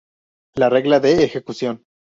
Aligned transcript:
La 0.55 0.67
"Regla 0.71 0.99
de 0.99 1.23
Ejecución". 1.23 1.83